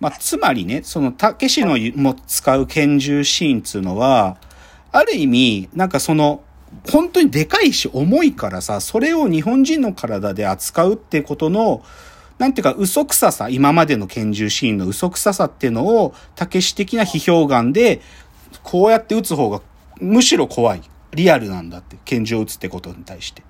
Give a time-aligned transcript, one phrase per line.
[0.00, 4.38] まあ、つまりね、その、たけしのも使う拳銃シーンっていうのは、
[4.92, 6.42] ある意味、なんかその、
[6.90, 11.82] 本当にでかいし重いからさ、それを日本人の体で扱うってことの、
[12.38, 18.00] なんていうか嘘くささ、今までの拳銃シーンの嘘くささっていうのを、たけし的な批評眼で、
[18.62, 19.60] こうやって撃つ方が
[20.00, 20.82] むしろ怖い。
[21.12, 21.98] リアルなんだって。
[22.04, 23.42] 拳銃を撃つってことに対して。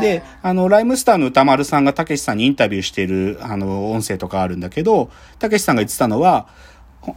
[0.00, 6.48] で、あの、ライムスターの歌丸さんがたけしさんにインタビューしている、あの、音声とかあるんだけど、たけしさんが言ってたのは、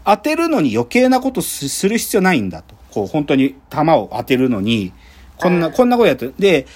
[0.05, 2.76] 当てるのに余計なことする必要ないんだと。
[2.91, 4.93] こう、本当に弾を当てるのに、
[5.38, 6.34] こんな、こんなことやってる。
[6.38, 6.67] で、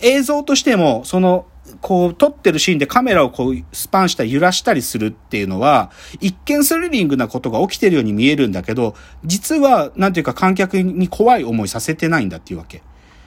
[0.00, 1.46] 映像としても、その、
[1.80, 5.90] こう、撮ってるシーンでカメラをこう、スパンしたり揺らしたりするっていうのは、
[6.20, 12.82] 一見スリリングなことが起きてるように見えるんだけど、実は、なんていうか観客に怖い思いさせてないんだっていうわけ。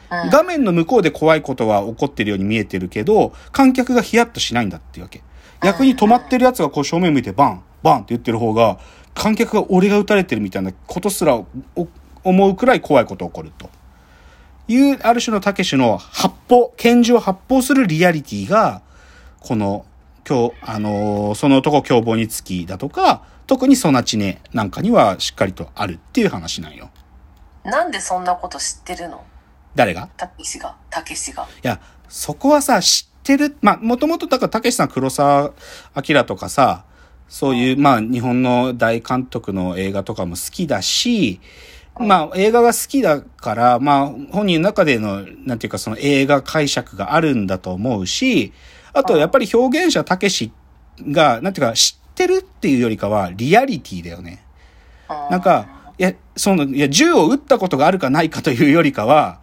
[0.10, 5.24] 画面の向こうで怖いことは起こってるように見えてるけど、観客がヒヤッとしないんだっていうわけ。
[5.62, 8.78] 逆に止まってる奴がこう正面向いてバン、バンって言ってる方が、
[9.14, 11.42] 観客が俺が撃たれてるみたいなことすら
[12.24, 13.70] 思うくらい怖いこと起こると。
[14.68, 18.82] いう、ある種のたけしの発砲、拳銃を発砲するリアリティが、
[19.40, 19.86] この、
[20.28, 26.90] 今日、あのー、その男凶暴につきだとか、特にソナチネなんかにはしっかりとあるっていう話なんよ。
[27.64, 29.24] なんでそんなこと知ってるの？
[29.76, 30.10] 誰が？
[30.18, 31.44] たけしが、たけしが。
[31.44, 35.52] いや、そこはさ、知ってる、まあ、もともとだからたけしさん黒沢
[35.96, 36.86] 明とかさ、
[37.28, 41.42] そういう、まあ、日本の大監督の映画とかも好きだし、
[41.98, 48.54] まあ、映画が好きだから、まあ、本人の中での、なんていうか、その映画解釈があるんだと思うし、
[48.94, 50.52] あと、やっぱり表現者たけし
[51.02, 54.46] が、なんていうか、知ってるっていうよりかは、リアリティだよね。
[55.30, 59.40] なんか、いや、その、いや、銃を撃ったことがあるかないかというよりかは、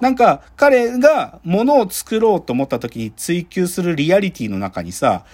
[0.00, 5.24] なんか、彼が物を作ろうと思った時に追求するリアリティの中にさ、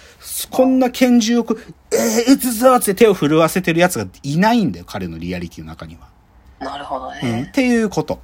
[0.51, 1.47] こんな拳銃を、
[1.93, 6.09] えー、撃つぞって手を震わせてる奴がいないんだよ、彼のリアリティの中には。
[6.59, 7.21] なるほどね。
[7.23, 8.21] うん、っていうこと。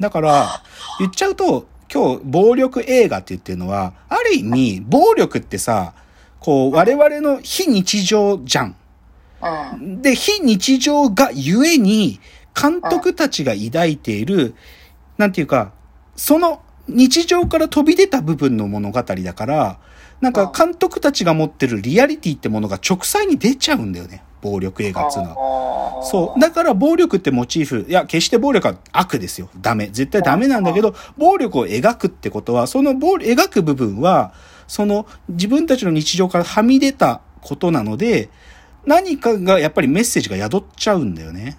[0.00, 0.62] だから、
[1.00, 5.92] 言っちゃうと、今日、暴力映画って言ってるのは、ある意味、暴力ってさ、
[6.40, 8.76] こう、我々の非日常じゃん。
[9.42, 12.20] うん、で、非日常がゆえに、
[12.60, 14.54] 監督たちが抱いている、
[15.16, 15.72] なんていうか、
[16.16, 19.78] その日常から飛び出た部分の物語だから、
[20.20, 24.24] なんか監督たちが持ってるリアリティってものが直裁に出ちゃうんだよね。
[24.40, 26.02] 暴力映画っつうのは。
[26.04, 26.40] そう。
[26.40, 29.48] だから暴力ってモチーフ、いや、決して暴力は悪ですよ。
[29.60, 29.88] ダメ。
[29.92, 34.32] 絶対ダメなんだけど、暴力を描くってことは、その暴、描く部分は、
[34.66, 38.28] その自分たちの日常からはみ出たことなので、
[38.88, 41.58] 何かがやっぱりメッセージが宿っちゃうんだよね。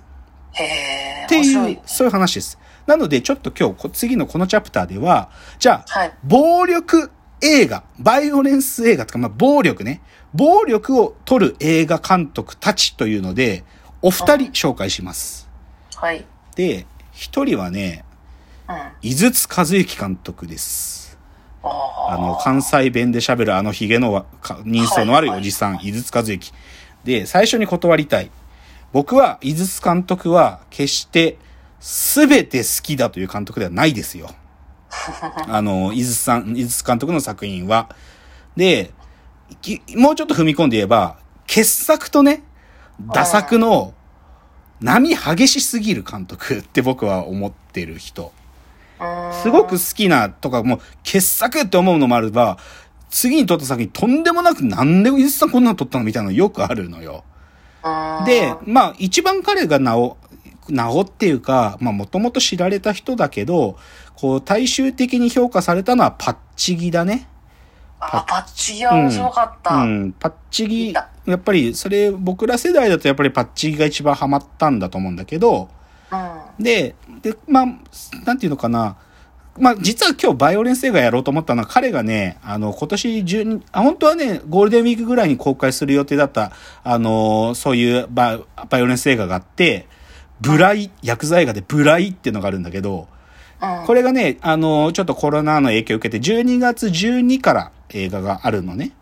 [0.53, 2.57] へっていう、そういう話です。
[2.88, 5.29] なので、ちょっと今日、次のこのチャプターでは、
[5.59, 10.01] じゃあ、はい、暴力映画、バイオレンス映画とか、まあ、暴力ね。
[10.34, 13.63] 暴力を撮る映画監督たちというので、
[14.01, 15.47] お二人紹介します。
[15.96, 16.25] はい。
[16.56, 18.06] で、一人はね、
[18.67, 18.75] うん、
[19.07, 21.19] 井筒和幸監督です。
[21.63, 24.25] あの、関西弁で喋るあのヒゲの
[24.66, 26.53] 人相のあるおじさん、井筒和幸。
[27.03, 28.31] で、最初に断りたい。
[28.91, 31.37] 僕は、井筒監督は、決して、
[31.79, 34.29] すべて好きだという監督ではないですよ。
[35.47, 37.89] あの、井筒さん、井筒監督の作品は。
[38.55, 38.91] で、
[39.95, 41.17] もうちょっと踏み込んで言えば、
[41.47, 42.43] 傑作とね、
[42.99, 43.93] 打作の
[44.81, 48.31] 波激しすぎる監督って僕は思ってる人。
[49.41, 52.57] すごく好きなとか、もう傑作って思うのもあれば、
[53.09, 57.24] 次に撮った作品とんでもなくなんで伊豆さんこんなの撮ったのみたいなのよくあるのよ。
[58.25, 60.18] で、まあ一番彼が名を、
[60.68, 63.78] 名をっていうか、まあもともと知られた人だけど、
[64.16, 67.28] こう大衆的に評価されたのはパッチギだね。
[68.00, 68.75] あ、パッチ。
[68.75, 69.76] ギは面白かった。
[69.76, 75.70] うん、うん、パッチギ、やっぱりそれ僕ら世代だとやっぱりパッチギが一番ハマったんだと思うんだけど、
[76.12, 77.66] うん、で、で、まあ、
[78.26, 78.97] なんていうのかな、
[79.59, 86.52] まあ、実は今日バイオレンス映画やろうと思ったのは彼がね、あの、今年中あ、本当はね、ゴールデンウィークぐらいに公開する予定だった、
[86.84, 88.40] あの、そういうバ
[88.70, 89.88] バイオレンス映画があって、
[90.41, 93.08] ブライ、薬剤映画でブライっていうのがあるんだけど、
[93.85, 98.94] これがね、あの、ちょっとコロナの影響を受けて、12月12から映画があるのね。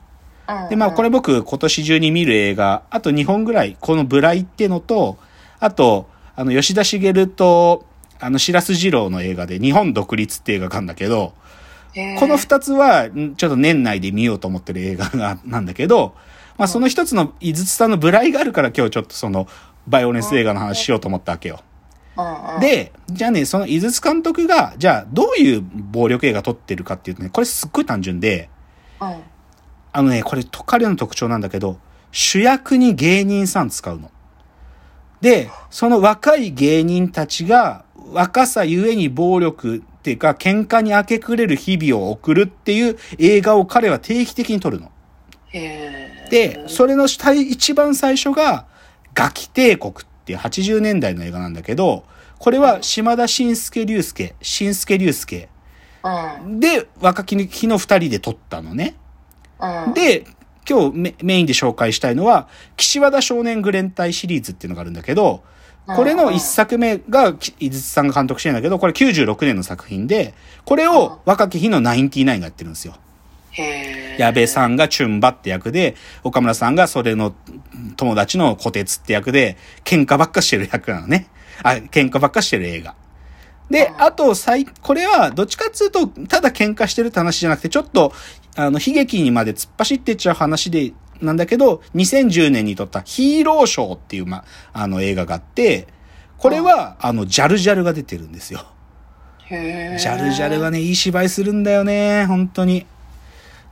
[0.70, 5.18] で、まあ、これ僕今年中に見る映画、あと2本ぐらい、このブライっていうのと、
[5.60, 7.86] あと、あの、吉田茂と、
[8.20, 11.34] あの、白洲二郎の映画で日本独立って映画があるんだけど、
[12.20, 16.16] この二つは、ちょっと年内で見ようと思ってる映画が、なんだけど、
[16.58, 19.48] まあその一つの、井筒さんのブライがあるから今日ちょっとその、
[19.88, 21.62] バイオレンス映画の話しようと思ったわけよ。
[22.60, 28.50] で、じゃあね、その井筒監督が、じゃあどういう暴力映画撮ってるかっていうとね、これすっごい単純で、
[29.94, 31.80] あのね、これ彼の特徴なんだけど、
[32.12, 34.12] 主役に芸人さん使うの。
[35.22, 44.92] で、その若い芸人たちが若さゆえに暴力っていうか喧嘩に明け暮れる日々を送るっていう映画を彼は定期的に撮るの。
[45.52, 48.66] で、それの下一番最初が
[49.14, 49.96] ガキ帝国っ
[50.26, 52.04] ていう80年代の映画なんだけど、
[52.40, 55.50] これは島田紳介隆介、紳介隆介
[56.04, 56.60] うん。
[56.60, 58.96] で若き日の二人で撮ったのね。
[59.60, 59.94] うん。
[59.94, 60.26] で、
[60.70, 65.44] 今日メメインで紹介したいのは、岸和田少年グレン隊シリーズっていうのがあるんだけど、
[65.96, 70.34] これの一作目が、き井筒さんが監督してるんだけど、これ96年の作品で、
[70.66, 72.96] これを若き日のナインティナインがやってるんですよ。
[74.18, 77.34] 矢部さんがチュンバって役で、岡村さんがそれの
[77.96, 81.28] 友達の小鉄って役で、喧嘩ばっかしてる役なのね。
[81.64, 82.96] あ、喧嘩ばっかしてる映画。
[83.70, 88.14] で、あと、最、これは、どっちかっつうと、ただ喧嘩してるって話じゃなくて、ちょっと、
[88.56, 94.44] あの、悲劇にまで突っ走ってっちゃう話で、なんだけど、2010年に撮ったヒーローショーっていう、ま、
[94.74, 95.88] あの映画があって、
[96.38, 98.66] これは、あの、ジャルジャルが出てるんですよ。
[99.46, 99.98] へえ。
[99.98, 102.86] ジャルジャルがね、いい芝居するんだよね、本当に。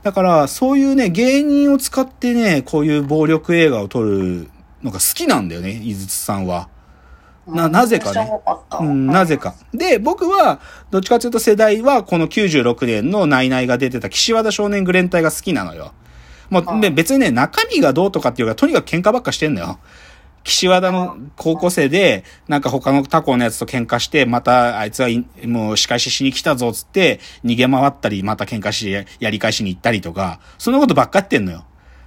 [0.02, 4.48] だから、そういうね、芸人を使ってね、こういう暴力映画を撮る
[4.82, 6.68] のが好きなんだよね、井筒さんは。
[7.46, 8.30] な、なぜかね。
[8.80, 9.54] うん、なぜか。
[9.72, 10.60] で、僕は、
[10.90, 15.92] どっちかというと世代は、この96年のナイナイが出てた岸和田少年グレン隊が好きなのよ。
[16.50, 19.78] もう、で別にね、中身がどうとかっていうか、とにかく喧嘩ばっかしてんのよ。
[20.44, 31.64] 岸和田の高校生で、なんか他の他校のやつと喧嘩して、またあいつはいもう仕返ししに来たぞっつって、逃げ回ったり、また喧嘩してやり返しに行ったりとか、そんなことばっかやってんのよ。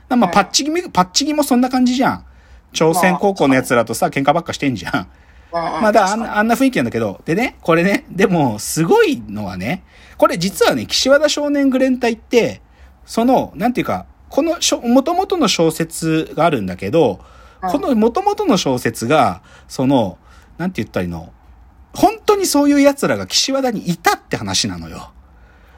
[0.07, 2.25] まあ、パッチギも、パッチギもそんな感じじゃん。
[2.71, 5.07] 朝鮮高校のやつらとさ、喧嘩ばっかしてんじゃん。
[5.51, 9.83] まあ、だあんな、あんな雰囲気なんだけど、でね、これね、でも、すごいのはね、
[10.17, 12.61] これ実はね、岸和田少年グレン隊って、
[13.05, 17.19] その、なんていうか、このしょ、元々の小説があるんだけど、
[17.61, 20.17] この元々の小説が、その、
[20.57, 21.33] なんて言ったらいいの、
[21.93, 25.11] 本当にそういう奴らが岸和田にいたって話なのよ。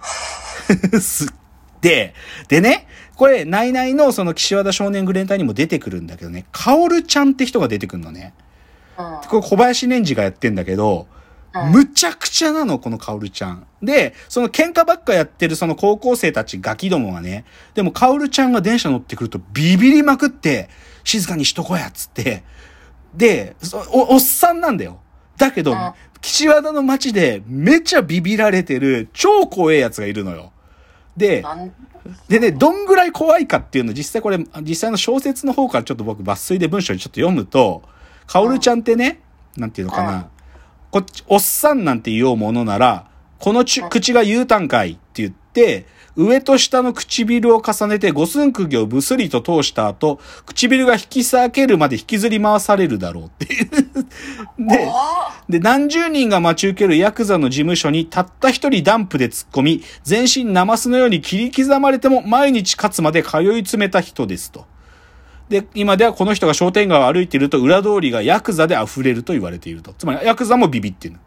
[0.99, 1.33] す
[1.81, 2.13] で、
[2.47, 8.33] でね、これ、ナイナイのその岸和田少年グレン隊にも出てくるんだけどね、カオルちゃんって人が出てくるのね。
[9.29, 11.07] これ小林年次がやってんだけど、
[11.53, 13.65] むちゃくちゃなの、このカオルちゃん。
[13.81, 20.69] で、その喧嘩ばっかやってるその高校生たちガキどもはね、でもカオルちゃんが電車乗ってくるとビビりまくって、
[21.03, 22.43] 静かにしとこやっつって、
[23.13, 23.55] で、
[23.91, 25.01] お、おっさんなんだよ。
[25.37, 25.75] だけど、
[26.21, 30.51] 岸和田の街でめちゃビビられてる超怖いやつがいるのよ。
[31.17, 31.43] で、
[32.27, 37.83] でね、どんぐらい怖いかっていうの、実際これ、実際の小説の方からちょっと僕抜粋で文章にちょっと読むと、
[38.27, 39.21] カオルちゃんってね、
[39.57, 40.29] なんていうのかな、
[40.91, 43.07] こっち、おっさんなんて言おうものなら、
[43.39, 45.85] このち口が言うたんかいって言って、
[46.17, 53.69] 上と下の唇を重ねて五寸釘をぶすりと通した後、唇が引き裂けるまで引きずり回されるだろうっていう。
[54.59, 54.91] で、
[55.47, 64.65] で、何十人が待ち受けるヤクザの事務所にたった一人ダンプで突っ込み、全身ナマスのように切り刻まれても毎日勝つまで通い詰めた人ですと。
[65.51, 69.93] で、今ではこの人が商店街を歩いていると裏通りがヤクザで溢れると言われていると。
[69.93, 71.19] つまりヤクザもビビってるの。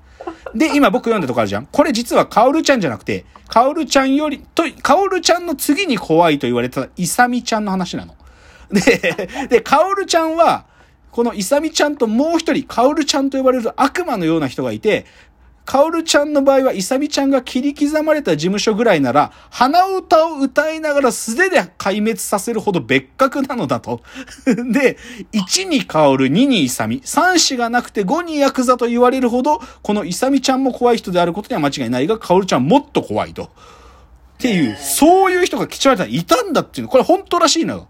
[0.54, 1.66] で、今僕読んだとこあるじゃん。
[1.66, 8.16] これ実はカオルちゃんじゃなくて、カオルちゃんより、と、カオルちゃんの次に怖いと言われたイサミちゃんの話なの。
[8.72, 10.64] で、で、カオルちゃんは、
[11.10, 15.04] このイサミちゃんともう一人、カオルちゃんと呼ばれる悪魔のような人がいて、
[15.64, 24.02] カオルちゃんの場合は、イサミちゃんが切り刻まれた事務所ぐらいなら、鼻歌を歌いながら素手で壊滅させるほど別格なのだと。
[24.46, 24.98] で、
[25.32, 33.44] 1にカオル、2にイサミ、3子がなくて5にヤクザと言われるほど、このイサミちゃんも怖い人であることには間違いないが、カオルちゃんもっと怖いと。
[33.44, 33.48] っ
[34.38, 37.88] ていう、そういう人が基地割れたらいたんだっていうの、これ本当らしいのよ。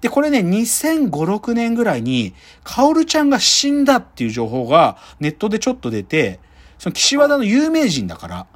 [0.00, 6.38] で、これね、2005、6年ぐらいに、カオルちゃんが死んだっていう情報がネットでちょっと出て、
[6.78, 8.46] その岸和田の有名人だから。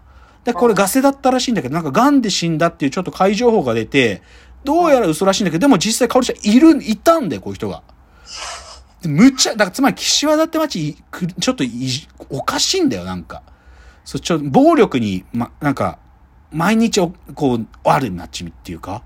[0.44, 4.22] で、これガセだったらしいんだけど、なんか癌で死んだっていうちょっと怪情報が出て、
[4.64, 7.82] どうやら嘘らしいんだけど、でも実際カオルちゃんいる、いたんだよ、こういう人が。
[9.02, 11.90] でむっちゃ、だからつまり岸和田って街、くちょっとい
[12.30, 13.42] おかしいんだよ、なんか。
[14.04, 15.98] そう、ちょ、暴力に、ま、なんか、
[16.50, 19.02] 毎日お、こう、ある街っていうか。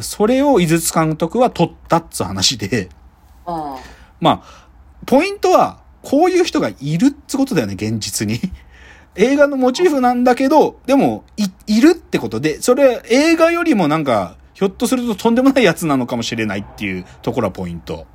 [0.00, 2.88] それを井筒監督は取ったっつう話で。
[3.46, 3.76] うん。
[4.20, 4.68] まあ、
[5.06, 8.40] ポイントは、こういう人がいるってことだよね、現実に。
[9.16, 18.06] 映画のモチーフなんだけど、でも、い、いるってことで、それ映画よりもなんか、ひょっとするととんでもないやつなのかもしれないっていうところはポイント。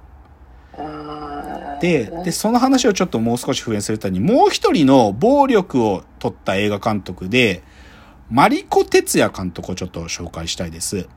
[1.82, 7.64] で、で、その話をちょっともう少し復縁するために、もう一人の暴力を取った映画監督で、
[8.30, 11.08] マリコ哲也監督をちょっと紹介したいです。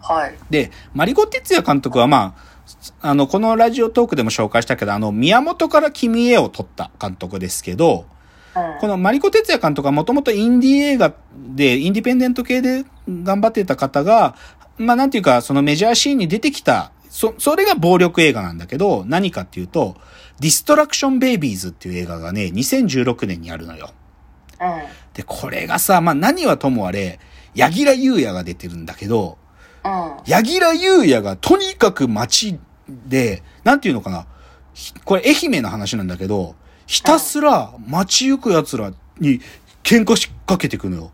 [0.00, 0.34] はい。
[0.50, 2.51] で、マリゴ哲也監督はまあ、
[3.00, 8.06] あの、このラジオトークでも紹介したけど、あの、宮本から君へを撮った監督ですけど、
[8.54, 8.80] うん。
[8.80, 11.14] このマリコ哲也監督はもともとインディ映画
[11.54, 14.36] で、インディペンデント系で頑張ってた方が、
[14.78, 19.96] まあなんていうか、そのメジャーシーンに出てきた、そ、それが暴力映画なんだけど、何かっていうと、
[20.40, 23.90] ディストラクションベイビーズっていう映画がね、2016年にあるのよ。
[24.60, 24.68] うん。
[25.14, 27.20] で、これがさ、まあ何はともあれ、
[27.54, 29.41] 柳楽優弥が出てるんだけど、うん。
[30.26, 32.58] 柳楽優弥がとにかく街
[32.88, 34.26] で、なんていうのかな。
[34.74, 36.54] ひこれ愛媛の話なんだけど、
[36.86, 39.40] ひたすら街行く奴らに
[39.82, 41.12] 喧嘩しかけてくのよ。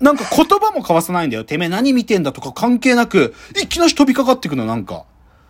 [0.00, 1.44] なんか言葉も交わさないんだよ。
[1.44, 5.04] てめえ何見てんだとか関係なく、いきなり飛びかかってくの、なんか。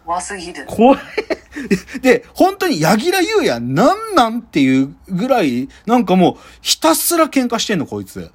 [0.05, 0.65] 怖すぎる。
[0.67, 1.01] これ、
[2.01, 8.31] で、本当に柳楽優弥なんなんっていうぐらい、なんかもう、ひたすら喧嘩してんの、こいつ。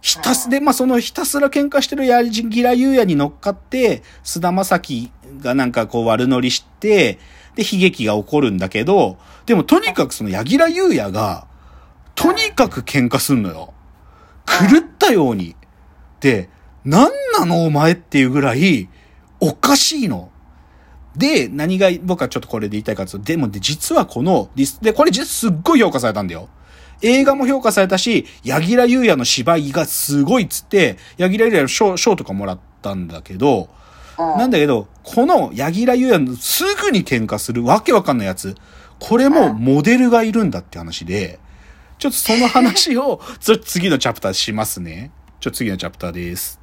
[0.00, 7.18] ひたす、で、まあ、そのひたすら喧嘩してる柳楽優弥に乗っかって、菅田将暉がなんかこう悪乗りして、
[7.56, 11.46] で、悲劇が起こるんだけど、でもとにかくその柳楽優弥が、
[12.14, 13.74] とにかく喧嘩すんのよ。
[14.46, 15.56] 狂ったように。
[16.20, 16.48] で、
[16.84, 18.88] なんなのお前っていうぐらい、
[19.40, 20.30] おかしいの。
[21.16, 24.50] で、何が僕はちょっとこれで言いたいかというと、でもで、実はこの、
[24.80, 26.48] で、これ実すっごい評価されたんだよ。
[27.02, 33.68] 映画も評価されたし、柳楽優弥の芝居がすごいっつって、柳楽優弥の賞、賞とかもらったんだけど、
[34.18, 34.38] うん。
[34.38, 38.56] なんだけど、この柳楽優弥のすぐに喧嘩するわけわかんないやつ、
[38.98, 41.38] これもモデルがいるんだって話で、
[41.98, 43.20] ちょっとその話を、
[43.64, 45.10] 次のチャプターしますね。
[45.40, 46.57] ちょっと次のチャプターです。